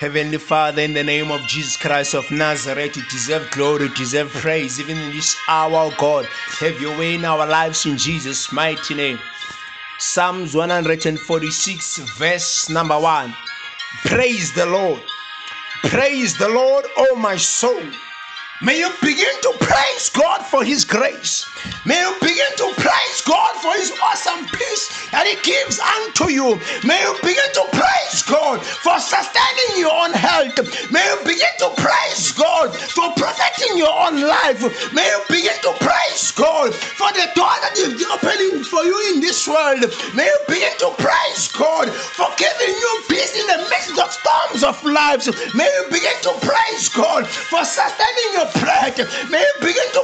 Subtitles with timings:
[0.00, 4.30] Heavenly Father, in the name of Jesus Christ of Nazareth, you deserve glory, you deserve
[4.30, 6.24] praise, even in this hour, God.
[6.60, 9.18] Have your way in our lives in Jesus' mighty name.
[9.98, 13.34] Psalms 146, verse number 1.
[14.06, 15.02] Praise the Lord.
[15.82, 17.82] Praise the Lord, oh my soul.
[18.62, 21.46] May you begin to praise God for His grace.
[21.84, 24.46] May you begin to praise God for His awesome
[25.12, 26.60] that He gives unto you.
[26.86, 30.56] May you begin to praise God for sustaining your own health.
[30.92, 34.60] May you begin to praise God for protecting your own life.
[34.92, 39.20] May you begin to praise God for the door that is opening for you in
[39.20, 39.82] this world.
[40.14, 44.62] May you begin to praise God for giving you peace in the midst of storms
[44.64, 45.28] of lives.
[45.54, 48.96] May you begin to praise God for sustaining your bread.
[49.30, 50.02] May you begin to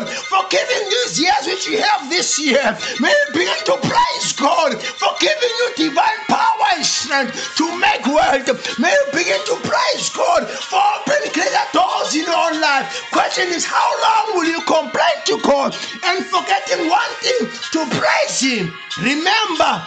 [0.00, 2.78] God for giving these years which you have this year.
[3.00, 8.04] May you begin to praise God for giving you divine power and strength to make
[8.06, 8.78] wealth.
[8.78, 13.10] May you begin to praise God for opening greater doors in your own life.
[13.12, 18.40] Question is, how long will you complain to God and forgetting one thing to praise
[18.40, 18.72] Him?
[19.02, 19.82] Remember,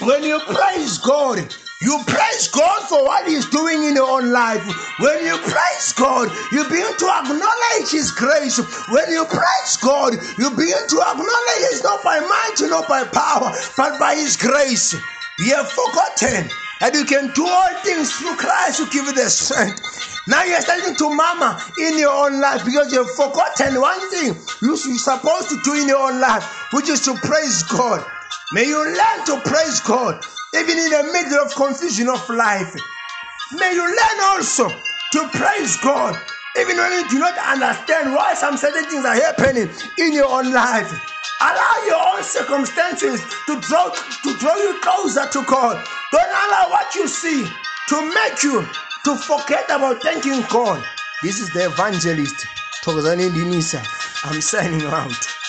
[0.00, 4.60] when you praise God, you praise God for what He's doing in your own life.
[5.00, 8.60] When you praise God, you begin to acknowledge His grace.
[8.88, 13.52] When you praise God, you begin to acknowledge it's not by might, not by power,
[13.78, 14.94] but by His grace.
[15.38, 16.50] You have forgotten
[16.80, 19.80] that you can do all things through Christ who give you the strength.
[20.28, 24.76] Now you're starting to murmur in your own life because you've forgotten one thing you're
[24.76, 26.44] supposed to do in your own life,
[26.74, 28.04] which is to praise God.
[28.52, 30.20] May you learn to praise God
[30.54, 32.74] even in the middle of confusion of life.
[33.58, 36.16] May you learn also to praise God,
[36.58, 40.52] even when you do not understand why some certain things are happening in your own
[40.52, 40.90] life.
[41.40, 45.84] Allow your own circumstances to draw to draw you closer to God.
[46.12, 47.46] Don't allow what you see
[47.88, 48.66] to make you
[49.04, 50.84] to forget about thanking God.
[51.22, 52.46] This is the evangelist,
[52.84, 53.82] Dinisa.
[54.24, 55.39] I'm signing out.